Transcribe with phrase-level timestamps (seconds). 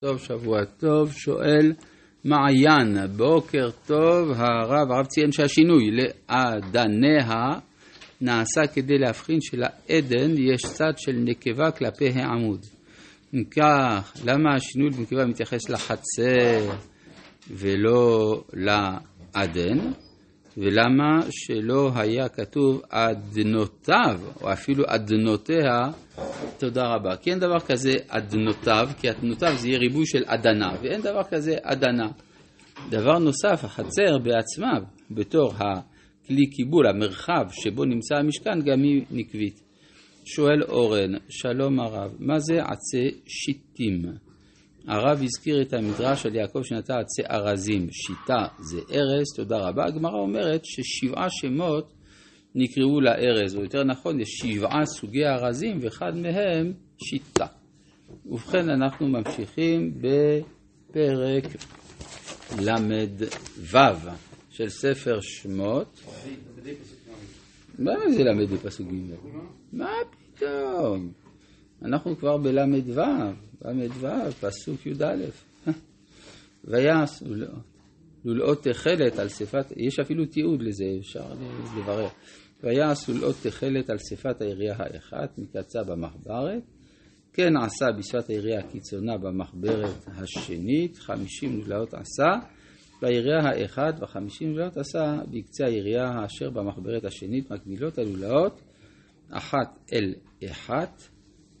[0.00, 1.72] טוב, שבוע טוב, שואל
[2.24, 7.60] מעיין, בוקר טוב, הרב, הרב ציין שהשינוי לאדניה
[8.20, 12.66] נעשה כדי להבחין שלעדן יש צד של נקבה כלפי העמוד.
[13.34, 16.70] אם כך, למה השינוי בנקבה מתייחס לחצר
[17.50, 19.78] ולא לעדן?
[20.60, 25.90] ולמה שלא היה כתוב אדנותיו, או אפילו אדנותיה,
[26.58, 27.16] תודה רבה.
[27.16, 31.54] כי אין דבר כזה אדנותיו, כי אדנותיו זה יהיה ריבוי של אדנה, ואין דבר כזה
[31.62, 32.08] אדנה.
[32.90, 34.78] דבר נוסף, החצר בעצמה,
[35.10, 39.60] בתור הכלי קיבול, המרחב שבו נמצא המשכן, גם היא נקבית.
[40.24, 44.27] שואל אורן, שלום הרב, מה זה עצי שיטים?
[44.88, 49.84] הרב הזכיר את המדרש על יעקב שנטע עצי ארזים, שיטה זה ארז, תודה רבה.
[49.84, 51.92] הגמרא אומרת ששבעה שמות
[52.54, 56.72] נקראו לארז, או יותר נכון, יש שבעה סוגי ארזים ואחד מהם
[57.04, 57.46] שיטה.
[58.26, 61.44] ובכן, אנחנו ממשיכים בפרק
[62.58, 64.10] ל"ו
[64.50, 66.00] של ספר שמות.
[67.78, 69.14] מה זה ל"ד בפסוק ג'?
[69.72, 69.90] מה
[70.34, 71.27] פתאום?
[71.82, 73.00] אנחנו כבר בל"ו.
[73.64, 75.16] ל"ו, פסוק י"א.
[76.64, 77.22] ויעש
[78.24, 81.24] לולאות תכלת על שפת, יש אפילו תיעוד לזה, אפשר
[81.78, 82.08] לברר.
[82.62, 86.62] ויעש לולאות תכלת על שפת היריעה האחת, מקצה במחברת.
[87.32, 92.46] כן עשה בשפת היריעה הקיצונה במחברת השנית, חמישים לולאות עשה.
[93.02, 98.62] ביריעה האחד וחמישים לולאות עשה בקצה היריעה אשר במחברת השנית, מקבילות הלולאות
[99.30, 100.14] אחת אל
[100.50, 101.02] אחת,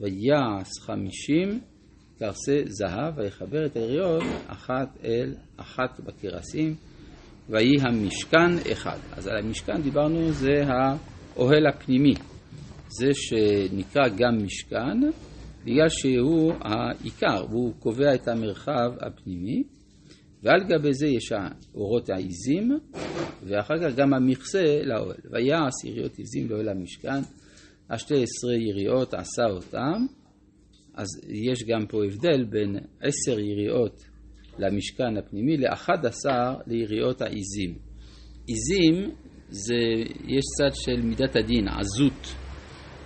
[0.00, 1.60] ויעש חמישים
[2.18, 6.74] כרסי זהב, ויחבר את היריות אחת אל אחת בכרסים,
[7.48, 8.98] ויהי המשכן אחד.
[9.12, 12.14] אז על המשכן דיברנו, זה האוהל הפנימי.
[12.88, 15.00] זה שנקרא גם משכן,
[15.64, 19.62] בגלל שהוא העיקר, הוא קובע את המרחב הפנימי,
[20.42, 22.78] ועל גבי זה יש האורות העיזים,
[23.42, 25.20] ואחר כך גם המכסה לאוהל.
[25.30, 27.20] ויעש יריות עיזים לאוהל המשכן,
[27.90, 30.06] השתי עשרה יריות עשה אותם,
[30.94, 34.02] אז יש גם פה הבדל בין עשר יריעות
[34.58, 37.78] למשכן הפנימי לאחד עשר ליריעות העיזים.
[38.46, 39.14] עיזים
[39.48, 39.74] זה,
[40.28, 42.34] יש צד של מידת הדין, עזות,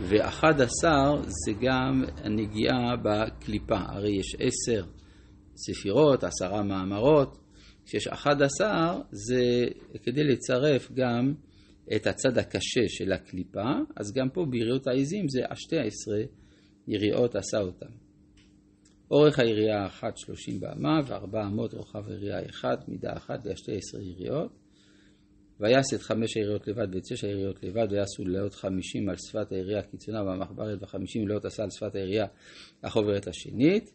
[0.00, 4.84] ואחד עשר זה גם הנגיעה בקליפה, הרי יש עשר
[5.56, 7.38] ספירות, עשרה מאמרות,
[7.86, 9.66] כשיש אחד עשר זה
[10.02, 11.34] כדי לצרף גם
[11.96, 16.22] את הצד הקשה של הקליפה, אז גם פה ביריעות העיזים זה השתי עשרה
[16.88, 17.90] יריעות עשה אותם.
[19.10, 24.52] אורך היריעה אחת שלושים באמה וארבע אמות רוחב היריעה אחת, מידה אחת לשתי עשר יריעות.
[25.60, 29.80] ויעש את חמש היריעות לבד ואת שש היריעות לבד ויעשו לאות חמישים על שפת היריעה
[29.80, 32.26] הקיצונה והמחברת וחמישים לאות עשה על שפת היריעה
[32.82, 33.92] החוברת השנית.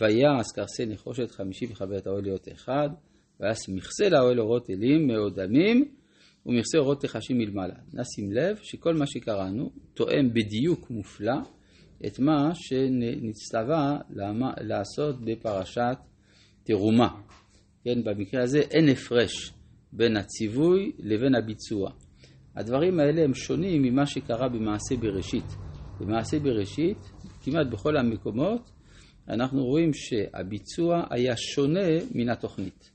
[0.00, 2.88] ויעש קרסי נחושת חמישי וחבר את האוהל להיות אחד.
[3.40, 5.94] ויעש מכסה לאוהל אורות אלים מאודמים
[6.46, 7.74] ומכסה אורות תחשים מלמעלה.
[7.92, 11.36] נשים לב שכל מה שקראנו תואם בדיוק מופלא
[12.06, 13.98] את מה שנצטווה
[14.60, 15.96] לעשות בפרשת
[16.64, 17.08] תרומה.
[17.84, 19.52] כן, במקרה הזה אין הפרש
[19.92, 21.90] בין הציווי לבין הביצוע.
[22.56, 25.44] הדברים האלה הם שונים ממה שקרה במעשה בראשית.
[26.00, 26.98] במעשה בראשית,
[27.42, 28.70] כמעט בכל המקומות,
[29.28, 32.90] אנחנו רואים שהביצוע היה שונה מן התוכנית.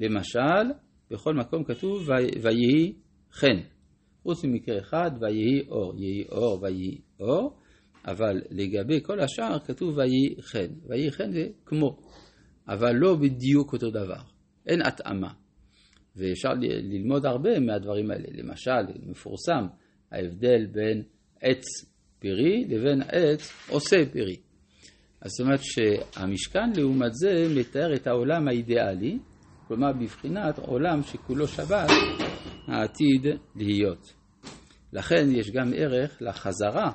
[0.00, 0.72] למשל,
[1.10, 2.08] בכל מקום כתוב
[2.42, 2.92] ויהי
[3.32, 3.56] חן.
[4.22, 5.94] חוץ ממקרה אחד, ויהי אור.
[5.96, 7.56] יהי אור ויהי אור.
[8.06, 10.66] אבל לגבי כל השאר כתוב ויהי חן.
[10.88, 11.98] ויהי חן זה כמו,
[12.68, 14.20] אבל לא בדיוק אותו דבר.
[14.66, 15.32] אין התאמה.
[16.16, 18.28] ואפשר ללמוד הרבה מהדברים האלה.
[18.32, 18.70] למשל,
[19.06, 19.66] מפורסם
[20.12, 21.02] ההבדל בין
[21.40, 21.64] עץ
[22.18, 24.36] פרי לבין עץ עושה פרי.
[25.20, 29.18] אז זאת אומרת שהמשכן לעומת זה מתאר את העולם האידיאלי,
[29.68, 31.90] כלומר בבחינת עולם שכולו שבת
[32.66, 34.12] העתיד להיות.
[34.92, 36.92] לכן יש גם ערך לחזרה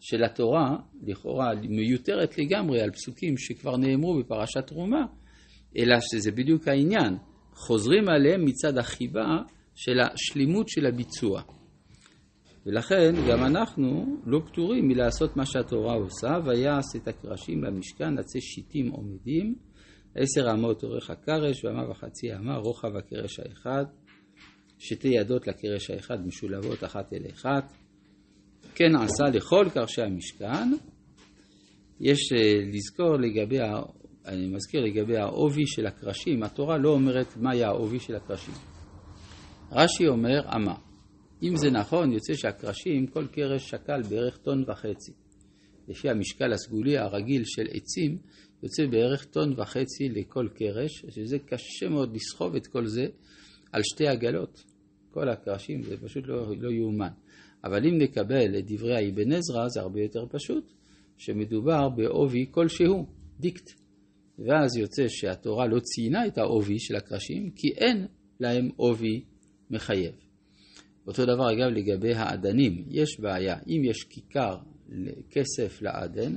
[0.00, 5.04] של התורה, לכאורה מיותרת לגמרי על פסוקים שכבר נאמרו בפרשת תרומה,
[5.78, 7.16] אלא שזה בדיוק העניין,
[7.54, 9.38] חוזרים עליהם מצד החיבה
[9.74, 11.42] של השלימות של הביצוע.
[12.66, 18.90] ולכן גם אנחנו לא פטורים מלעשות מה שהתורה עושה, ויעש את הקרשים במשכן, עצי שיטים
[18.90, 19.54] עומדים,
[20.14, 23.84] עשר אמות אורך הקרש, ואמה וחצי אמה, רוחב הקרש האחד,
[24.78, 27.72] שתי ידות לקרש האחד משולבות אחת אל אחת,
[28.74, 30.68] כן עשה לכל קרשי המשכן.
[32.00, 33.58] יש אה, לזכור לגבי,
[34.26, 38.54] אני מזכיר לגבי העובי של הקרשים, התורה לא אומרת מה היה העובי של הקרשים.
[39.72, 40.74] רש"י אומר אמה.
[41.42, 45.12] אם זה נכון, יוצא שהקרשים, כל קרש שקל בערך טון וחצי.
[45.90, 48.18] לפי המשקל הסגולי הרגיל של עצים,
[48.62, 53.06] יוצא בערך טון וחצי לכל קרש, שזה קשה מאוד לסחוב את כל זה
[53.72, 54.64] על שתי עגלות.
[55.10, 57.12] כל הקרשים זה פשוט לא, לא יאומן.
[57.64, 60.72] אבל אם נקבל את דברי האבן עזרא זה הרבה יותר פשוט,
[61.18, 63.06] שמדובר בעובי כלשהו,
[63.40, 63.70] דיקט.
[64.38, 68.06] ואז יוצא שהתורה לא ציינה את העובי של הקרשים, כי אין
[68.40, 69.24] להם עובי
[69.70, 70.14] מחייב.
[71.06, 74.56] אותו דבר אגב לגבי האדנים, יש בעיה, אם יש כיכר
[75.30, 76.34] כסף לאדן,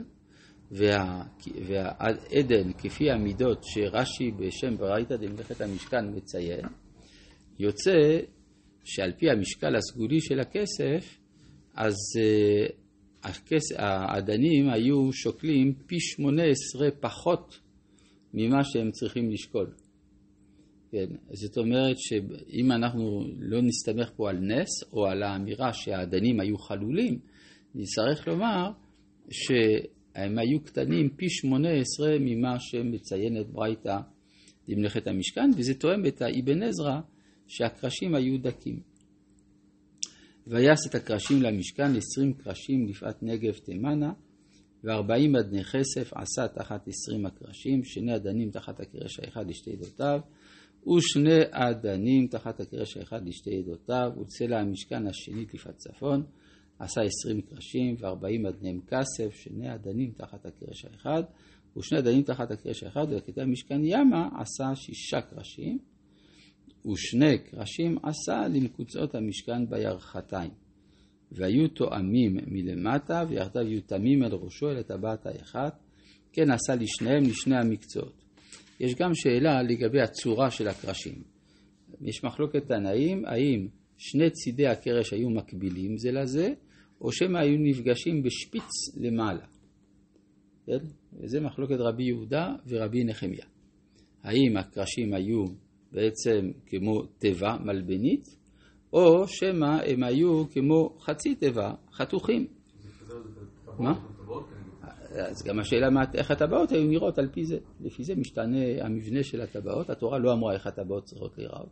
[0.71, 1.23] וה,
[1.67, 6.65] והעדן כפי המידות שרש"י בשם ברייתא דמלאכת המשכן מציין,
[7.59, 8.19] יוצא
[8.83, 11.17] שעל פי המשקל הסגולי של הכסף,
[11.75, 12.73] אז uh,
[13.23, 17.59] הכס, האדנים היו שוקלים פי שמונה עשרה פחות
[18.33, 19.73] ממה שהם צריכים לשקול.
[20.91, 26.57] כן, זאת אומרת שאם אנחנו לא נסתמך פה על נס או על האמירה שהאדנים היו
[26.57, 27.19] חלולים,
[27.75, 28.71] נצטרך לומר
[29.31, 33.97] שהם היו קטנים פי שמונה עשרה ממה שמציינת ברייתא
[34.67, 36.99] למלאכת המשכן, וזה תואם את האבן עזרא
[37.47, 38.79] שהקרשים היו דקים.
[40.47, 44.13] ויעש את הקרשים למשכן עשרים קרשים לפאת נגב תימנה,
[44.83, 50.19] וארבעים אדני כסף עשה תחת עשרים הקרשים, שני אדנים תחת הקרש האחד לשתי עדותיו,
[50.87, 56.23] ושני אדנים תחת הקרש האחד לשתי עדותיו, וצלע המשכן השנית לפאת צפון,
[56.79, 61.23] עשה עשרים קרשים, וארבעים אדניהם כסף, שני אדנים תחת הקרש האחד,
[61.77, 65.79] ושני אדנים תחת הקרש האחד, ולקטע המשכן ימה עשה שישה קרשים,
[66.91, 70.51] ושני קרשים עשה למקוצות המשכן בירכתיים.
[71.31, 75.79] והיו תואמים מלמטה, ויחדיו יהיו תמים אל ראשו אל הטבעת האחת,
[76.33, 78.23] כן עשה לשניהם לשני המקצועות.
[78.79, 81.23] יש גם שאלה לגבי הצורה של הקרשים.
[82.01, 83.67] יש מחלוקת תנאים, האם
[84.05, 86.53] שני צידי הקרש היו מקבילים זה לזה,
[87.01, 89.45] או שמא היו נפגשים בשפיץ למעלה.
[90.65, 90.77] כן?
[91.13, 93.45] וזה מחלוקת רבי יהודה ורבי נחמיה.
[94.23, 95.45] האם הקרשים היו
[95.91, 98.37] בעצם כמו תיבה מלבנית,
[98.93, 102.47] או שמא הם היו כמו חצי תיבה, חתוכים.
[103.79, 103.93] מה?
[105.29, 107.57] אז גם השאלה מה, איך הטבעות היו נראות על פי זה.
[107.79, 111.69] לפי זה משתנה המבנה של הטבעות, התורה לא אמרה איך הטבעות צריכות להיראות.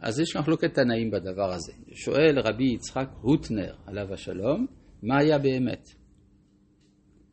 [0.00, 1.72] אז יש מחלוקת תנאים בדבר הזה.
[1.92, 4.66] שואל רבי יצחק הוטנר, עליו השלום,
[5.02, 5.88] מה היה באמת?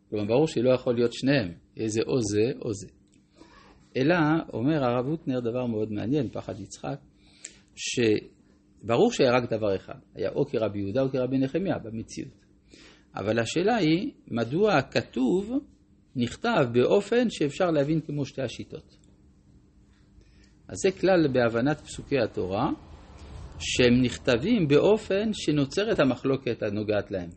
[0.10, 2.88] כלומר, ברור שלא יכול להיות שניהם, איזה או זה או זה.
[3.98, 4.16] אלא,
[4.54, 7.00] אומר הרב הוטנר דבר מאוד מעניין, פחד יצחק,
[7.76, 12.46] שברור שהיה רק דבר אחד, היה או כרבי יהודה או כרבי נחמיה במציאות.
[13.16, 15.52] אבל השאלה היא, מדוע הכתוב
[16.16, 19.03] נכתב באופן שאפשר להבין כמו שתי השיטות.
[20.68, 22.70] אז זה כלל בהבנת פסוקי התורה,
[23.60, 27.30] שהם נכתבים באופן שנוצרת המחלוקת הנוגעת להם.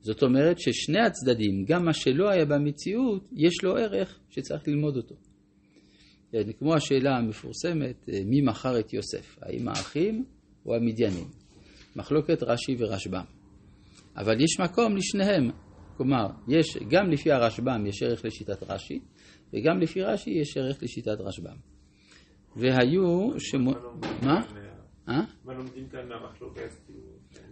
[0.00, 5.14] זאת אומרת ששני הצדדים, גם מה שלא היה במציאות, יש לו ערך שצריך ללמוד אותו.
[6.32, 10.24] כן, כמו השאלה המפורסמת, מי מכר את יוסף, האם האחים
[10.66, 11.28] או המדיינים?
[11.96, 13.24] מחלוקת רש"י ורשב"ם.
[14.16, 15.50] אבל יש מקום לשניהם.
[15.96, 19.00] כלומר, יש, גם לפי הרשב"ם יש ערך לשיטת רש"י,
[19.54, 21.69] וגם לפי רש"י יש ערך לשיטת רשב"ם.
[22.56, 23.72] והיו שמו...
[24.22, 24.40] מה?
[25.08, 25.20] אה?
[25.44, 26.70] מה לומדים כאן מהמחלוקת?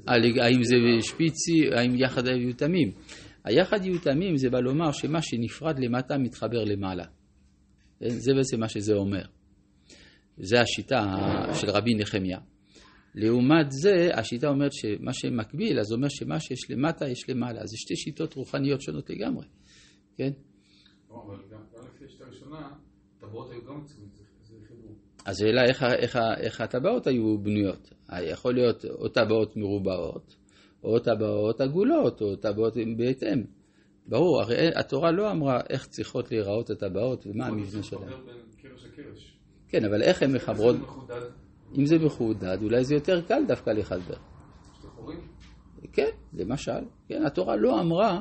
[0.06, 2.92] האם זה שפיצי, האם יחד היו תמים?
[3.44, 7.04] היחד יהיו תמים זה בא לומר שמה שנפרד למטה מתחבר למעלה.
[8.00, 9.22] זה בעצם מה שזה אומר.
[10.36, 11.02] זה השיטה
[11.54, 12.38] של רבי נחמיה.
[13.14, 17.60] לעומת זה, השיטה אומרת שמה שמקביל, אז אומר שמה שיש למטה יש למעלה.
[17.66, 19.46] זה שתי שיטות רוחניות שונות לגמרי,
[20.16, 20.30] כן?
[21.10, 21.60] אבל גם
[21.94, 22.70] לפי השיטה הראשונה,
[23.18, 24.37] טבעות היו גם אז
[25.26, 27.90] השאלה איך, איך, איך הטבעות היו בנויות.
[28.22, 30.36] יכול להיות או טבעות מרובעות,
[30.84, 33.44] או טבעות עגולות, או טבעות בהתאם.
[34.06, 38.12] ברור, הרי התורה לא אמרה איך צריכות להיראות הטבעות ומה המבנה שלהן.
[39.68, 40.76] כן, אבל איך הן מחברות...
[41.78, 44.16] אם זה מחודד, אולי זה יותר קל דווקא לחבר.
[45.92, 46.80] כן, למשל.
[47.08, 48.20] כן, התורה לא אמרה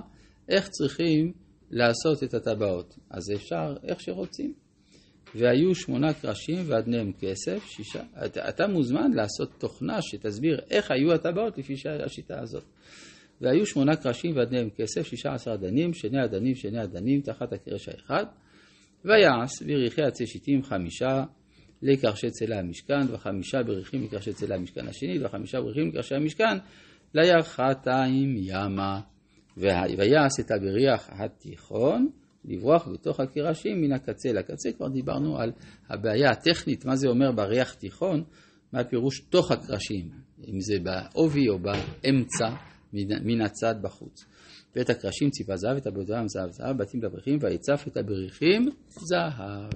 [0.50, 1.34] איך צריכים
[1.72, 2.98] לעשות את הטבעות.
[3.10, 4.54] אז אפשר איך שרוצים.
[5.36, 8.04] והיו שמונה קרשים ואדניהם כסף, שישה.
[8.26, 11.74] אתה, אתה מוזמן לעשות תוכנה שתסביר איך היו הטבעות לפי
[12.06, 12.64] השיטה הזאת.
[13.42, 18.26] והיו שמונה קרשים ואדניהם כסף, שישה עשר אדנים, שני אדנים, שני אדנים, תחת הקרש האחד.
[19.06, 21.24] ויעש בריחי עצי שיטים חמישה
[21.82, 26.58] לקרשי צלע המשכן, וחמישה בריחים לקרשי צלע המשכן השני, וחמישה בריחים לקרשי המשכן
[27.14, 29.02] לירחתיים ימה.
[29.58, 32.10] ויעש את הבריח התיכון,
[32.46, 34.72] לברוח בתוך הקרשים מן הקצה לקצה.
[34.72, 35.52] כבר דיברנו על
[35.90, 38.24] הבעיה הטכנית, מה זה אומר בריח תיכון,
[38.74, 40.10] מה הפירוש תוך הקרשים,
[40.48, 42.50] אם זה בעובי או באמצע,
[43.24, 44.26] מן הצד בחוץ.
[44.76, 49.72] ואת הקרשים ציפה זהב, את הבודדם זהב זהב, בתים לבריחים, ויצף את הבריחים זהב.